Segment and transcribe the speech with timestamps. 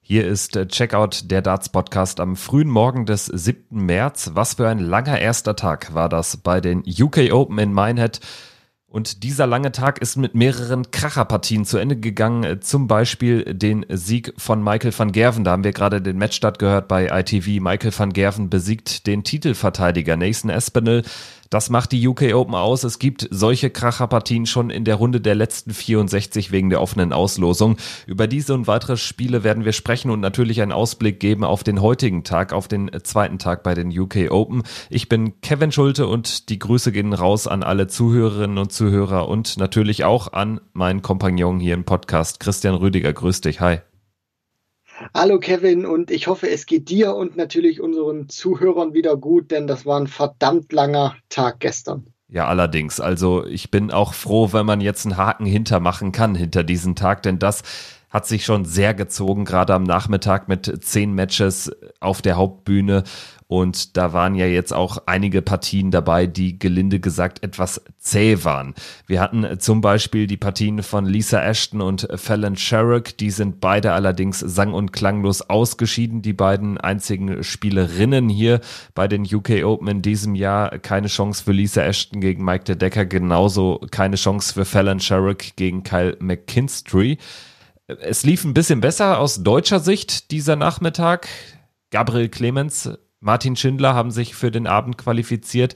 [0.00, 3.84] Hier ist äh, Checkout der Darts Podcast am frühen Morgen des 7.
[3.84, 4.30] März.
[4.34, 8.20] Was für ein langer erster Tag war das bei den UK Open in Minehead.
[8.90, 12.62] Und dieser lange Tag ist mit mehreren Kracherpartien zu Ende gegangen.
[12.62, 15.44] Zum Beispiel den Sieg von Michael van Gerven.
[15.44, 17.60] Da haben wir gerade den Matchstart gehört bei ITV.
[17.60, 21.02] Michael van Gerven besiegt den Titelverteidiger Nathan Espinel
[21.50, 22.84] das macht die UK Open aus.
[22.84, 27.76] Es gibt solche Kracherpartien schon in der Runde der letzten 64 wegen der offenen Auslosung.
[28.06, 31.80] Über diese und weitere Spiele werden wir sprechen und natürlich einen Ausblick geben auf den
[31.80, 34.62] heutigen Tag, auf den zweiten Tag bei den UK Open.
[34.90, 39.56] Ich bin Kevin Schulte und die Grüße gehen raus an alle Zuhörerinnen und Zuhörer und
[39.56, 43.12] natürlich auch an meinen Kompagnon hier im Podcast, Christian Rüdiger.
[43.12, 43.60] Grüß dich.
[43.60, 43.78] Hi.
[45.14, 49.66] Hallo Kevin und ich hoffe, es geht dir und natürlich unseren Zuhörern wieder gut, denn
[49.66, 52.06] das war ein verdammt langer Tag gestern.
[52.28, 53.00] Ja, allerdings.
[53.00, 57.22] Also ich bin auch froh, wenn man jetzt einen Haken hintermachen kann hinter diesen Tag,
[57.22, 57.62] denn das
[58.10, 61.70] hat sich schon sehr gezogen, gerade am Nachmittag mit zehn Matches
[62.00, 63.04] auf der Hauptbühne.
[63.48, 68.74] Und da waren ja jetzt auch einige Partien dabei, die gelinde gesagt etwas zäh waren.
[69.06, 73.16] Wir hatten zum Beispiel die Partien von Lisa Ashton und Fallon Sherrick.
[73.16, 76.20] Die sind beide allerdings sang- und klanglos ausgeschieden.
[76.20, 78.60] Die beiden einzigen Spielerinnen hier
[78.94, 80.78] bei den UK Open in diesem Jahr.
[80.78, 83.06] Keine Chance für Lisa Ashton gegen Mike de Decker.
[83.06, 87.16] Genauso keine Chance für Fallon Sherrick gegen Kyle McKinstry.
[87.86, 91.28] Es lief ein bisschen besser aus deutscher Sicht dieser Nachmittag.
[91.90, 95.74] Gabriel Clemens Martin Schindler haben sich für den Abend qualifiziert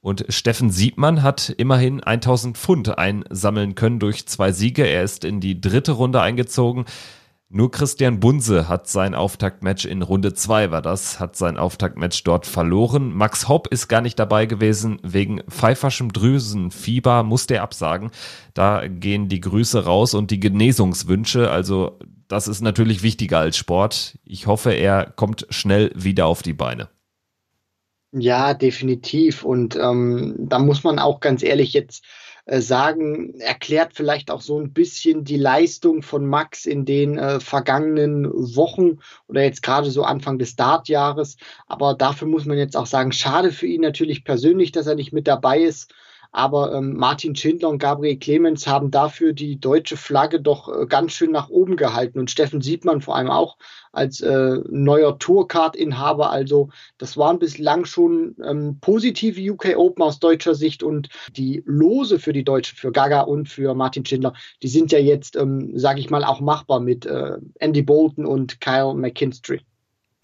[0.00, 4.84] und Steffen Siebmann hat immerhin 1000 Pfund einsammeln können durch zwei Siege.
[4.84, 6.84] Er ist in die dritte Runde eingezogen.
[7.48, 12.44] Nur Christian Bunse hat sein Auftaktmatch in Runde 2 war das, hat sein Auftaktmatch dort
[12.44, 13.14] verloren.
[13.14, 18.10] Max Hopp ist gar nicht dabei gewesen, wegen pfeiferschem Drüsenfieber musste er absagen.
[18.54, 21.98] Da gehen die Grüße raus und die Genesungswünsche, also
[22.28, 24.18] das ist natürlich wichtiger als Sport.
[24.24, 26.88] Ich hoffe, er kommt schnell wieder auf die Beine.
[28.12, 29.44] Ja, definitiv.
[29.44, 32.04] Und ähm, da muss man auch ganz ehrlich jetzt
[32.46, 37.40] äh, sagen, erklärt vielleicht auch so ein bisschen die Leistung von Max in den äh,
[37.40, 38.26] vergangenen
[38.56, 41.36] Wochen oder jetzt gerade so Anfang des Startjahres.
[41.66, 45.12] Aber dafür muss man jetzt auch sagen, schade für ihn natürlich persönlich, dass er nicht
[45.12, 45.92] mit dabei ist.
[46.32, 51.12] Aber ähm, Martin Schindler und Gabriel Clemens haben dafür die deutsche Flagge doch äh, ganz
[51.12, 52.18] schön nach oben gehalten.
[52.18, 53.56] Und Steffen Siebmann vor allem auch
[53.92, 56.30] als äh, neuer Tourcard-Inhaber.
[56.30, 60.82] Also das waren bislang schon ähm, positive UK Open aus deutscher Sicht.
[60.82, 64.98] Und die Lose für die Deutschen, für Gaga und für Martin Schindler, die sind ja
[64.98, 69.62] jetzt, ähm, sage ich mal, auch machbar mit äh, Andy Bolton und Kyle McKinstry.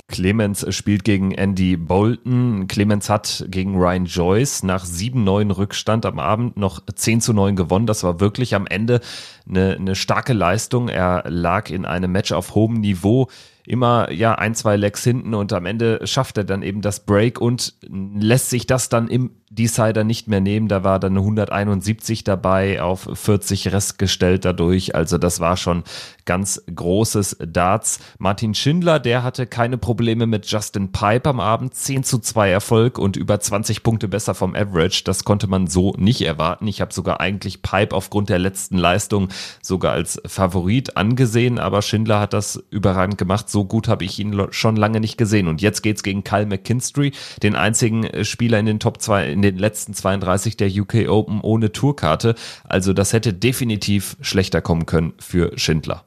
[0.08, 2.68] Clemens spielt gegen Andy Bolton.
[2.68, 7.86] Clemens hat gegen Ryan Joyce nach 7-9 Rückstand am Abend noch 10 zu 9 gewonnen.
[7.86, 9.00] Das war wirklich am Ende
[9.48, 10.88] eine, eine starke Leistung.
[10.88, 13.28] Er lag in einem Match auf hohem Niveau
[13.66, 17.40] immer ja ein, zwei Lecks hinten und am Ende schafft er dann eben das Break
[17.40, 20.68] und lässt sich das dann im Decider nicht mehr nehmen.
[20.68, 24.94] Da war dann 171 dabei, auf 40 Rest gestellt dadurch.
[24.94, 25.84] Also das war schon
[26.24, 28.00] ganz großes Darts.
[28.18, 31.74] Martin Schindler, der hatte keine Probleme mit Justin Pipe am Abend.
[31.74, 35.02] 10 zu 2 Erfolg und über 20 Punkte besser vom Average.
[35.04, 36.66] Das konnte man so nicht erwarten.
[36.66, 39.28] Ich habe sogar eigentlich Pipe aufgrund der letzten Leistung
[39.60, 43.50] sogar als Favorit angesehen, aber Schindler hat das überragend gemacht.
[43.52, 45.46] So gut habe ich ihn schon lange nicht gesehen.
[45.46, 49.58] Und jetzt geht's gegen Kyle McKinstry, den einzigen Spieler in den Top 2 in den
[49.58, 52.34] letzten 32 der UK Open ohne Tourkarte.
[52.64, 56.04] Also das hätte definitiv schlechter kommen können für Schindler.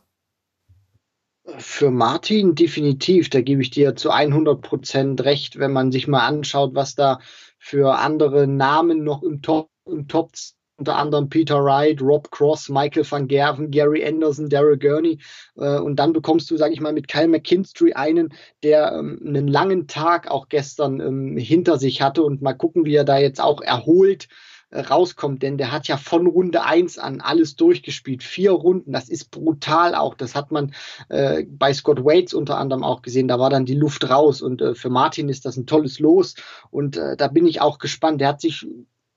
[1.57, 6.25] Für Martin definitiv, da gebe ich dir zu 100 Prozent recht, wenn man sich mal
[6.25, 7.19] anschaut, was da
[7.59, 10.31] für andere Namen noch im Top, im Top
[10.77, 15.19] unter anderem Peter Wright, Rob Cross, Michael van Gerven, Gary Anderson, Daryl Gurney.
[15.55, 18.33] Äh, und dann bekommst du, sage ich mal, mit Kyle McKinstry einen,
[18.63, 22.23] der ähm, einen langen Tag auch gestern ähm, hinter sich hatte.
[22.23, 24.27] Und mal gucken, wie er da jetzt auch erholt
[24.71, 28.23] äh, rauskommt, denn der hat ja von Runde 1 an alles durchgespielt.
[28.23, 30.15] Vier Runden, das ist brutal auch.
[30.15, 30.73] Das hat man
[31.07, 33.29] äh, bei Scott Waits unter anderem auch gesehen.
[33.29, 36.35] Da war dann die Luft raus und äh, für Martin ist das ein tolles Los
[36.69, 38.19] und äh, da bin ich auch gespannt.
[38.19, 38.67] Der hat sich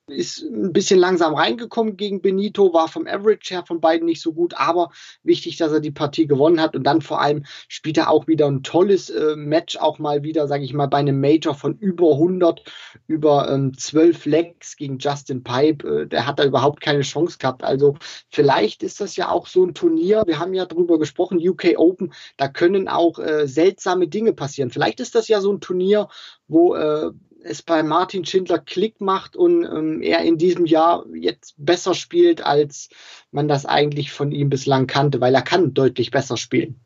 [0.08, 4.32] ist ein bisschen langsam reingekommen gegen Benito, war vom Average her von beiden nicht so
[4.32, 4.90] gut, aber
[5.22, 8.46] wichtig, dass er die Partie gewonnen hat und dann vor allem spielt er auch wieder
[8.46, 12.12] ein tolles äh, Match, auch mal wieder, sage ich mal, bei einem Major von über
[12.12, 12.62] 100,
[13.06, 17.64] über ähm, 12 Legs gegen Justin Pipe, äh, der hat da überhaupt keine Chance gehabt,
[17.64, 17.96] also
[18.28, 22.12] vielleicht ist das ja auch so ein Turnier, wir haben ja drüber gesprochen, UK Open,
[22.36, 26.08] da können auch äh, seltsame Dinge passieren, vielleicht ist das ja so ein Turnier,
[26.48, 27.10] wo äh,
[27.42, 32.44] es bei Martin Schindler Klick macht und ähm, er in diesem Jahr jetzt besser spielt,
[32.44, 32.88] als
[33.30, 36.80] man das eigentlich von ihm bislang kannte, weil er kann deutlich besser spielen.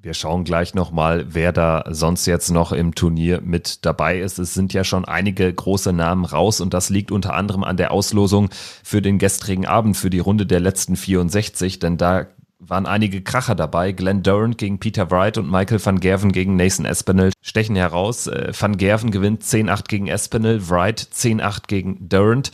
[0.00, 4.38] Wir schauen gleich nochmal, wer da sonst jetzt noch im Turnier mit dabei ist.
[4.38, 7.90] Es sind ja schon einige große Namen raus und das liegt unter anderem an der
[7.90, 8.48] Auslosung
[8.84, 12.28] für den gestrigen Abend, für die Runde der letzten 64, denn da
[12.58, 13.92] waren einige Kracher dabei.
[13.92, 18.26] Glenn Durant gegen Peter Wright und Michael van Gerven gegen Nathan Espinel stechen heraus.
[18.26, 22.50] Äh, van Gerven gewinnt 10-8 gegen Espinel, Wright 10-8 gegen Durant.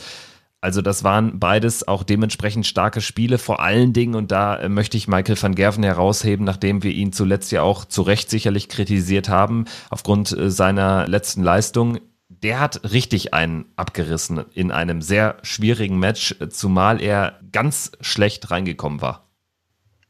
[0.61, 4.97] Also das waren beides auch dementsprechend starke Spiele, vor allen Dingen, und da äh, möchte
[4.97, 9.29] ich Michael van Gerven herausheben, nachdem wir ihn zuletzt ja auch zu Recht sicherlich kritisiert
[9.29, 11.99] haben, aufgrund äh, seiner letzten Leistung.
[12.29, 19.01] Der hat richtig einen abgerissen in einem sehr schwierigen Match, zumal er ganz schlecht reingekommen
[19.01, 19.24] war.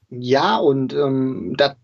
[0.10, 1.78] Ja, und ähm, dat,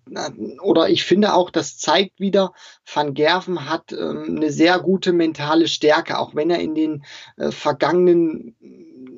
[0.62, 2.54] oder ich finde auch, das zeigt wieder,
[2.92, 7.04] Van Gerven hat ähm, eine sehr gute mentale Stärke, auch wenn er in den
[7.38, 8.56] äh, vergangenen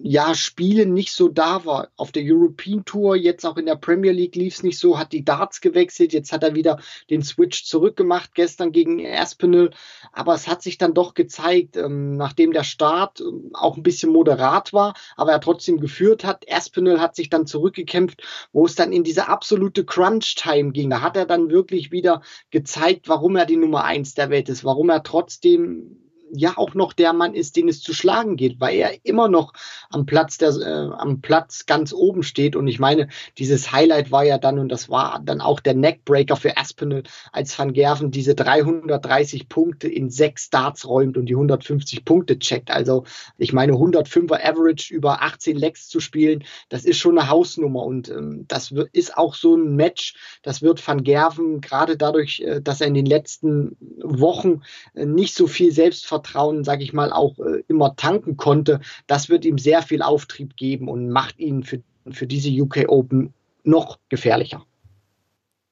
[0.06, 1.88] ja, Spielen nicht so da war.
[1.96, 5.14] Auf der European Tour, jetzt auch in der Premier League lief es nicht so, hat
[5.14, 9.72] die Darts gewechselt, jetzt hat er wieder den Switch zurückgemacht, gestern gegen Aspinall.
[10.12, 14.12] Aber es hat sich dann doch gezeigt, ähm, nachdem der Start ähm, auch ein bisschen
[14.12, 16.46] moderat war, aber er trotzdem geführt hat.
[16.52, 20.90] Aspinall hat sich dann zurückgekämpft, wo es dann in diese absolute Crunch-Time ging.
[20.90, 22.22] Da hat er dann wirklich wieder
[22.52, 26.03] gezeigt, warum er die Nummer eins der Welt ist, warum er trotzdem
[26.36, 29.54] ja auch noch der Mann ist, den es zu schlagen geht, weil er immer noch
[29.90, 32.56] am Platz der, äh, am Platz ganz oben steht.
[32.56, 33.08] Und ich meine,
[33.38, 37.58] dieses Highlight war ja dann, und das war dann auch der Neckbreaker für Aspinall, als
[37.58, 42.72] Van Gerven diese 330 Punkte in sechs Starts räumt und die 150 Punkte checkt.
[42.72, 43.04] Also
[43.38, 47.84] ich meine, 105er Average über 18 Legs zu spielen, das ist schon eine Hausnummer.
[47.84, 52.60] Und ähm, das ist auch so ein Match, das wird Van Gerven gerade dadurch, äh,
[52.60, 54.62] dass er in den letzten Wochen
[54.96, 59.30] äh, nicht so viel Selbstvertrauen Selbstvertrauen, sage ich mal, auch äh, immer tanken konnte, das
[59.30, 61.82] wird ihm sehr viel Auftrieb geben und macht ihn für,
[62.12, 63.34] für diese UK Open
[63.64, 64.64] noch gefährlicher.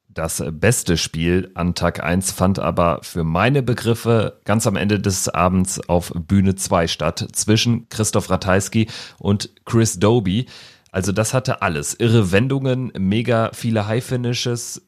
[0.07, 5.30] Das beste Spiel an Tag 1 fand aber für meine Begriffe ganz am Ende des
[5.30, 8.88] Abends auf Bühne 2 statt, zwischen Christoph Ratajski
[9.19, 10.48] und Chris Doby.
[10.92, 11.94] Also das hatte alles.
[11.94, 14.81] Irre Wendungen, mega viele High-Finishes,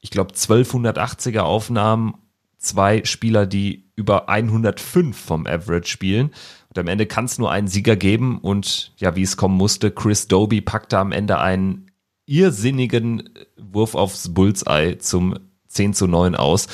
[0.00, 2.14] ich glaube 1280er Aufnahmen
[2.60, 6.30] zwei Spieler, die über 105 vom Average spielen.
[6.68, 8.38] Und am Ende kann es nur einen Sieger geben.
[8.38, 11.90] Und ja, wie es kommen musste, Chris Doby packte am Ende einen
[12.26, 15.36] irrsinnigen Wurf aufs Bullseye zum
[15.66, 16.68] 10 zu 9 aus.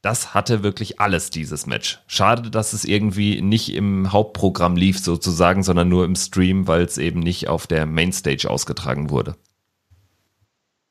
[0.00, 2.00] Das hatte wirklich alles, dieses Match.
[2.06, 6.98] Schade, dass es irgendwie nicht im Hauptprogramm lief sozusagen, sondern nur im Stream, weil es
[6.98, 9.36] eben nicht auf der Mainstage ausgetragen wurde.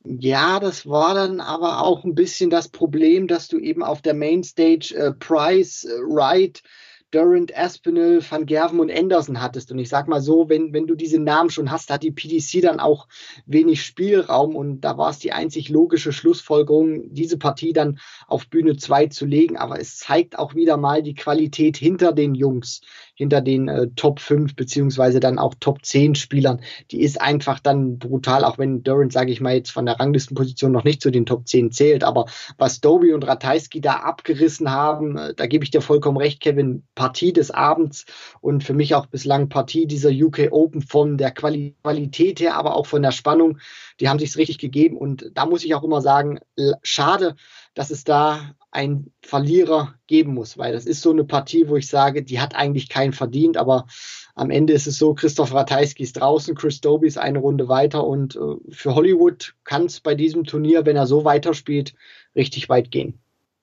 [0.04, 4.16] Ja, das war dann aber auch ein bisschen das Problem, dass du eben auf der
[4.16, 6.64] Mainstage äh, Price, äh, Wright,
[7.12, 9.70] Durant, Aspinall, Van Gerven und Anderson hattest.
[9.72, 12.62] Und ich sag mal so, wenn, wenn du diese Namen schon hast, hat die PDC
[12.62, 13.08] dann auch
[13.46, 18.78] wenig Spielraum und da war es die einzig logische Schlussfolgerung, diese Partie dann auf Bühne
[18.78, 19.58] 2 zu legen.
[19.58, 22.82] Aber es zeigt auch wieder mal die Qualität hinter den Jungs
[23.16, 26.62] hinter den äh, Top 5 beziehungsweise dann auch Top 10 Spielern,
[26.92, 30.72] die ist einfach dann brutal, auch wenn Durant, sage ich mal, jetzt von der Ranglistenposition
[30.72, 32.04] noch nicht zu den Top 10 zählt.
[32.04, 32.26] Aber
[32.58, 36.84] was Doby und Ratajski da abgerissen haben, äh, da gebe ich dir vollkommen recht, Kevin,
[36.96, 38.06] Partie des Abends
[38.42, 42.76] und für mich auch bislang Partie dieser UK Open von der Quali Qualität her, aber
[42.76, 43.60] auch von der Spannung.
[44.00, 46.40] Die haben sich richtig gegeben und da muss ich auch immer sagen,
[46.84, 47.36] schade,
[47.74, 51.88] dass es da einen Verlierer geben muss, weil das ist so eine Partie, wo ich
[51.88, 53.88] sage, die hat eigentlich keinen verdient, aber
[54.36, 58.06] am Ende ist es so, Christoph Ratajski ist draußen, Chris Doby ist eine Runde weiter
[58.06, 61.94] und äh, für Hollywood kann es bei diesem Turnier, wenn er so weiterspielt,
[62.36, 63.21] richtig weit gehen.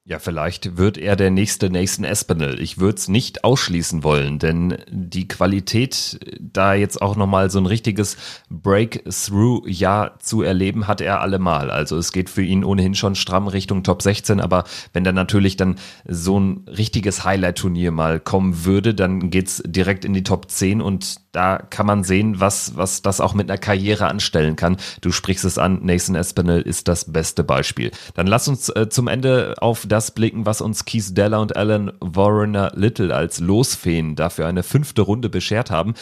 [0.08, 2.62] Ja, vielleicht wird er der nächste Nathan Espinel.
[2.62, 7.66] Ich würde es nicht ausschließen wollen, denn die Qualität, da jetzt auch nochmal so ein
[7.66, 8.16] richtiges
[8.48, 11.70] Breakthrough-Jahr zu erleben, hat er allemal.
[11.70, 15.58] Also es geht für ihn ohnehin schon stramm Richtung Top 16, aber wenn dann natürlich
[15.58, 20.80] dann so ein richtiges Highlight-Turnier mal kommen würde, dann geht's direkt in die Top 10
[20.80, 24.78] und da kann man sehen, was, was das auch mit einer Karriere anstellen kann.
[25.02, 27.90] Du sprichst es an, Nathan Espinel ist das beste Beispiel.
[28.14, 31.92] Dann lass uns äh, zum Ende auf das blicken, was uns Keith Della und Alan
[32.00, 35.94] Warrener Little als Losfeen dafür eine fünfte Runde beschert haben.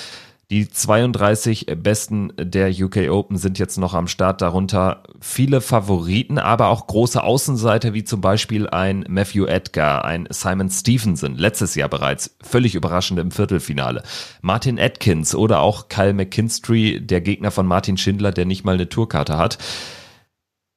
[0.48, 6.68] Die 32 besten der UK Open sind jetzt noch am Start, darunter viele Favoriten, aber
[6.68, 12.36] auch große Außenseiter wie zum Beispiel ein Matthew Edgar, ein Simon Stevenson, letztes Jahr bereits
[12.42, 14.04] völlig überraschend im Viertelfinale.
[14.40, 18.88] Martin Atkins oder auch Kyle McKinstry, der Gegner von Martin Schindler, der nicht mal eine
[18.88, 19.58] Tourkarte hat.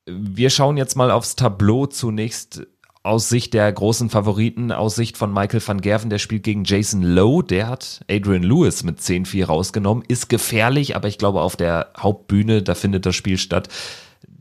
[0.08, 2.66] Wir schauen jetzt mal aufs Tableau zunächst
[3.04, 7.02] aus Sicht der großen Favoriten, aus Sicht von Michael van Gerven, der spielt gegen Jason
[7.02, 11.94] Lowe, der hat Adrian Lewis mit 10-4 rausgenommen, ist gefährlich, aber ich glaube auf der
[11.98, 13.70] Hauptbühne, da findet das Spiel statt,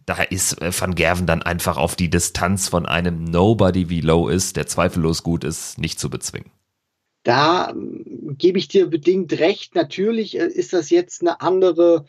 [0.07, 4.33] da ist äh, Van Gerven dann einfach auf die Distanz von einem Nobody wie Lowe
[4.33, 6.51] ist, der zweifellos gut ist, nicht zu bezwingen.
[7.23, 9.75] Da ähm, gebe ich dir bedingt recht.
[9.75, 12.07] Natürlich äh, ist das jetzt eine andere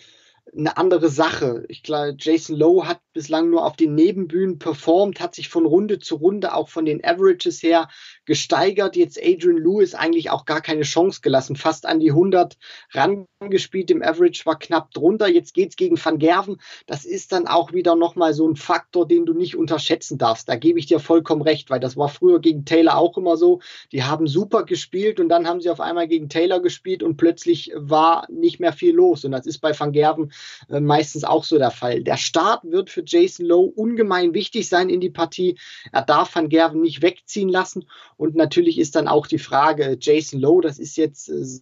[0.57, 1.65] eine andere Sache.
[1.67, 5.99] Ich glaube, Jason Lowe hat bislang nur auf den Nebenbühnen performt, hat sich von Runde
[5.99, 7.89] zu Runde auch von den Averages her
[8.23, 8.95] gesteigert.
[8.95, 12.55] Jetzt Adrian Lewis eigentlich auch gar keine Chance gelassen, fast an die 100
[12.93, 13.91] rangespielt.
[13.91, 15.27] Im Average war knapp drunter.
[15.27, 16.61] Jetzt geht's gegen Van Gerven.
[16.85, 20.47] Das ist dann auch wieder nochmal so ein Faktor, den du nicht unterschätzen darfst.
[20.47, 23.59] Da gebe ich dir vollkommen recht, weil das war früher gegen Taylor auch immer so.
[23.91, 27.73] Die haben super gespielt und dann haben sie auf einmal gegen Taylor gespielt und plötzlich
[27.75, 29.25] war nicht mehr viel los.
[29.25, 30.31] Und das ist bei Van Gerven
[30.69, 32.01] äh, meistens auch so der Fall.
[32.01, 35.57] Der Start wird für Jason Lowe ungemein wichtig sein in die Partie.
[35.91, 37.85] Er darf Van Gerven nicht wegziehen lassen.
[38.17, 41.59] Und natürlich ist dann auch die Frage, Jason Lowe, das ist jetzt äh,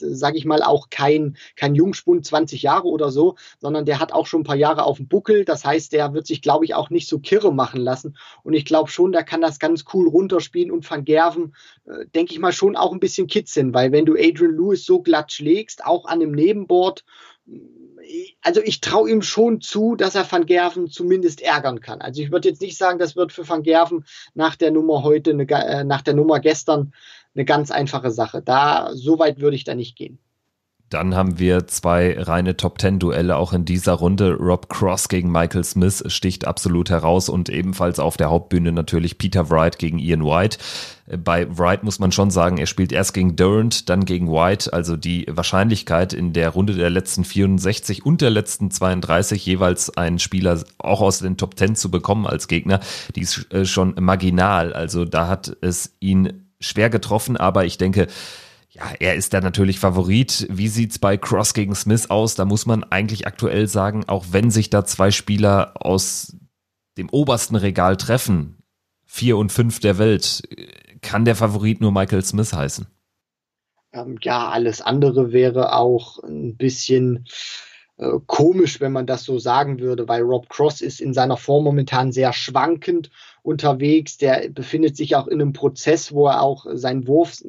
[0.00, 4.26] sage ich mal, auch kein, kein Jungspund 20 Jahre oder so, sondern der hat auch
[4.26, 5.44] schon ein paar Jahre auf dem Buckel.
[5.44, 8.16] Das heißt, der wird sich, glaube ich, auch nicht so kirre machen lassen.
[8.42, 11.54] Und ich glaube schon, der kann das ganz cool runterspielen und Van Gerven,
[11.86, 15.00] äh, denke ich mal, schon auch ein bisschen kitzeln, weil wenn du Adrian Lewis so
[15.00, 17.04] glatt schlägst, auch an dem Nebenboard,
[18.42, 22.00] also ich traue ihm schon zu, dass er Van Gerven zumindest ärgern kann.
[22.00, 25.30] Also ich würde jetzt nicht sagen, das wird für Van Gerven nach der Nummer heute,
[25.30, 26.92] eine, äh, nach der Nummer gestern
[27.34, 28.42] eine ganz einfache Sache.
[28.42, 30.18] Da so weit würde ich da nicht gehen.
[30.90, 34.34] Dann haben wir zwei reine Top Ten Duelle auch in dieser Runde.
[34.34, 39.50] Rob Cross gegen Michael Smith sticht absolut heraus und ebenfalls auf der Hauptbühne natürlich Peter
[39.50, 40.56] Wright gegen Ian White.
[41.22, 44.72] Bei Wright muss man schon sagen, er spielt erst gegen Durant, dann gegen White.
[44.72, 50.18] Also die Wahrscheinlichkeit in der Runde der letzten 64 und der letzten 32 jeweils einen
[50.18, 52.80] Spieler auch aus den Top Ten zu bekommen als Gegner,
[53.14, 54.72] die ist äh, schon marginal.
[54.72, 58.08] Also da hat es ihn schwer getroffen, aber ich denke,
[58.78, 60.46] ja, er ist da natürlich Favorit.
[60.50, 62.36] Wie sieht's bei Cross gegen Smith aus?
[62.36, 66.36] Da muss man eigentlich aktuell sagen, auch wenn sich da zwei Spieler aus
[66.96, 68.62] dem obersten Regal treffen,
[69.04, 70.42] vier und fünf der Welt,
[71.02, 72.86] kann der Favorit nur Michael Smith heißen?
[73.92, 77.26] Ähm, ja, alles andere wäre auch ein bisschen
[77.96, 81.64] äh, komisch, wenn man das so sagen würde, weil Rob Cross ist in seiner Form
[81.64, 83.10] momentan sehr schwankend
[83.42, 84.18] unterwegs.
[84.18, 87.42] Der befindet sich auch in einem Prozess, wo er auch seinen Wurf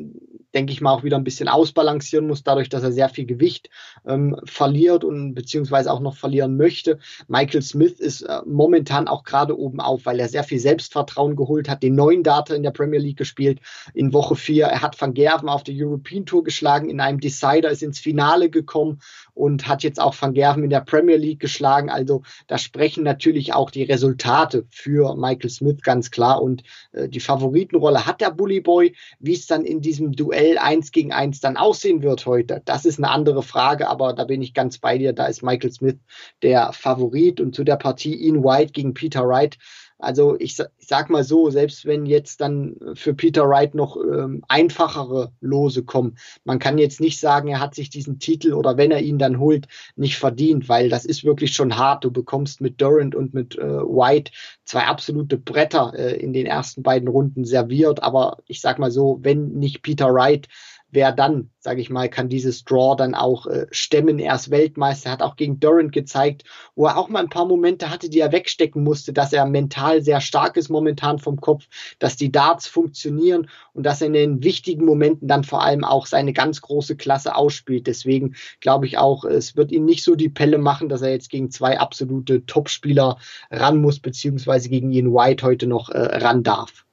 [0.53, 3.69] denke ich mal, auch wieder ein bisschen ausbalancieren muss, dadurch, dass er sehr viel Gewicht
[4.05, 6.99] ähm, verliert und beziehungsweise auch noch verlieren möchte.
[7.27, 11.69] Michael Smith ist äh, momentan auch gerade oben auf, weil er sehr viel Selbstvertrauen geholt
[11.69, 13.59] hat, den neuen Data in der Premier League gespielt
[13.93, 14.65] in Woche 4.
[14.65, 18.49] Er hat Van Gerven auf der European Tour geschlagen, in einem Decider ist ins Finale
[18.49, 18.99] gekommen
[19.33, 21.89] und hat jetzt auch Van Gerven in der Premier League geschlagen.
[21.89, 26.41] Also da sprechen natürlich auch die Resultate für Michael Smith ganz klar.
[26.41, 30.57] Und äh, die Favoritenrolle hat der Bully Boy, wie es dann in diesem Duell Duell
[30.57, 34.41] eins gegen eins dann aussehen wird heute, das ist eine andere Frage, aber da bin
[34.41, 35.11] ich ganz bei dir.
[35.11, 35.97] Da ist Michael Smith
[36.41, 37.41] der Favorit.
[37.41, 39.57] Und zu der Partie Ian White gegen Peter Wright
[39.99, 44.43] also ich, ich sag mal so, selbst wenn jetzt dann für Peter Wright noch ähm,
[44.47, 48.91] einfachere Lose kommen, man kann jetzt nicht sagen, er hat sich diesen Titel oder wenn
[48.91, 52.05] er ihn dann holt, nicht verdient, weil das ist wirklich schon hart.
[52.05, 54.31] Du bekommst mit Durant und mit äh, White
[54.63, 58.01] zwei absolute Bretter äh, in den ersten beiden Runden serviert.
[58.01, 60.47] Aber ich sag mal so, wenn nicht Peter Wright
[60.91, 64.19] wer dann, sage ich mal, kann dieses Draw dann auch äh, stemmen.
[64.19, 66.43] Er ist Weltmeister, hat auch gegen Durant gezeigt,
[66.75, 70.01] wo er auch mal ein paar Momente hatte, die er wegstecken musste, dass er mental
[70.01, 71.65] sehr stark ist momentan vom Kopf,
[71.99, 76.05] dass die Darts funktionieren und dass er in den wichtigen Momenten dann vor allem auch
[76.05, 77.87] seine ganz große Klasse ausspielt.
[77.87, 81.29] Deswegen glaube ich auch, es wird ihn nicht so die Pelle machen, dass er jetzt
[81.29, 83.17] gegen zwei absolute Topspieler
[83.51, 86.85] ran muss, beziehungsweise gegen Ian White heute noch äh, ran darf.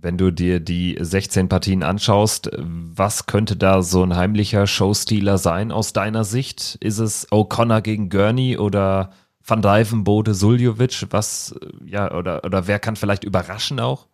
[0.00, 5.72] Wenn du dir die 16 Partien anschaust, was könnte da so ein heimlicher Showstealer sein
[5.72, 6.76] aus deiner Sicht?
[6.80, 9.10] Ist es O'Connor gegen Gurney oder
[9.46, 11.06] Van Dijven, Bode, Suljovic?
[11.10, 14.06] Was, ja, oder, oder wer kann vielleicht überraschen auch?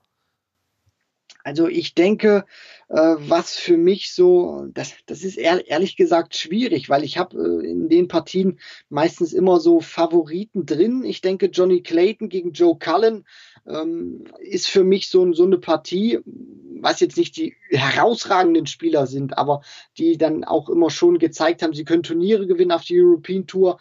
[1.45, 2.45] Also ich denke,
[2.89, 7.67] äh, was für mich so, das, das ist ehrlich gesagt schwierig, weil ich habe äh,
[7.67, 11.05] in den Partien meistens immer so Favoriten drin.
[11.05, 13.25] Ich denke, Johnny Clayton gegen Joe Cullen
[13.67, 16.19] ähm, ist für mich so, so eine Partie,
[16.81, 19.63] was jetzt nicht die herausragenden Spieler sind, aber
[19.99, 23.79] die dann auch immer schon gezeigt haben, sie können Turniere gewinnen auf die European Tour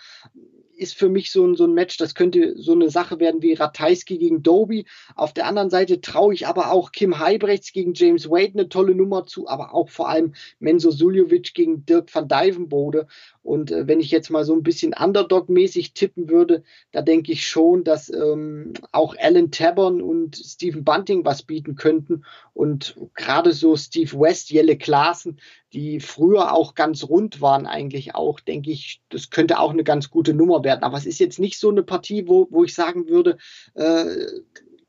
[0.79, 3.53] ist für mich so ein, so ein Match, das könnte so eine Sache werden wie
[3.53, 4.85] Ratajski gegen Doby.
[5.15, 8.95] Auf der anderen Seite traue ich aber auch Kim Heibrechts gegen James Wade eine tolle
[8.95, 13.07] Nummer zu, aber auch vor allem Menzo Suljovic gegen Dirk van Dijvenbode.
[13.43, 17.47] Und äh, wenn ich jetzt mal so ein bisschen Underdog-mäßig tippen würde, da denke ich
[17.47, 22.25] schon, dass ähm, auch Alan Tabern und Stephen Bunting was bieten könnten.
[22.53, 25.39] Und gerade so Steve West, Jelle Klaassen,
[25.73, 30.09] die früher auch ganz rund waren, eigentlich auch, denke ich, das könnte auch eine ganz
[30.09, 30.83] gute Nummer werden.
[30.83, 33.37] Aber es ist jetzt nicht so eine Partie, wo, wo ich sagen würde,
[33.75, 34.05] äh,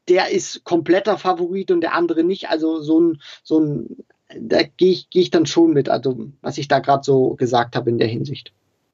[0.08, 2.48] der ist kompletter Favorit und der andere nicht.
[2.48, 3.96] Also so ein, so ein
[4.38, 7.76] da gehe ich, geh ich dann schon mit, also was ich da gerade so gesagt
[7.76, 8.52] habe in der Hinsicht.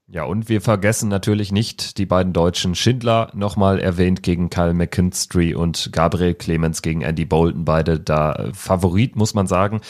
[0.09, 5.53] Ja, und wir vergessen natürlich nicht die beiden Deutschen Schindler, nochmal erwähnt gegen Kyle McKinstry
[5.53, 9.81] und Gabriel Clemens gegen Andy Bolton, beide da Favorit, muss man sagen.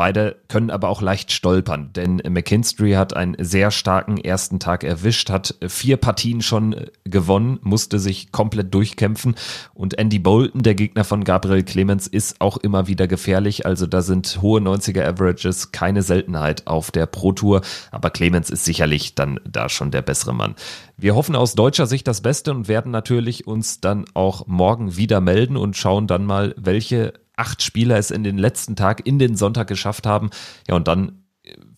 [0.00, 5.28] Beide können aber auch leicht stolpern, denn McKinstry hat einen sehr starken ersten Tag erwischt,
[5.28, 9.34] hat vier Partien schon gewonnen, musste sich komplett durchkämpfen
[9.74, 13.66] und Andy Bolton, der Gegner von Gabriel Clemens, ist auch immer wieder gefährlich.
[13.66, 18.64] Also da sind hohe 90er Averages keine Seltenheit auf der Pro Tour, aber Clemens ist
[18.64, 20.54] sicherlich dann da schon der bessere Mann.
[20.96, 25.20] Wir hoffen aus deutscher Sicht das Beste und werden natürlich uns dann auch morgen wieder
[25.20, 29.36] melden und schauen dann mal, welche acht Spieler es in den letzten Tag in den
[29.36, 30.30] Sonntag geschafft haben.
[30.68, 31.20] Ja, und dann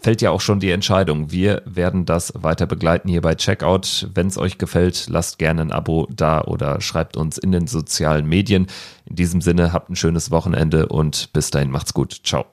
[0.01, 1.31] fällt ja auch schon die Entscheidung.
[1.31, 4.09] Wir werden das weiter begleiten hier bei Checkout.
[4.15, 8.27] Wenn es euch gefällt, lasst gerne ein Abo da oder schreibt uns in den sozialen
[8.27, 8.67] Medien.
[9.07, 12.21] In diesem Sinne, habt ein schönes Wochenende und bis dahin macht's gut.
[12.25, 12.47] Ciao.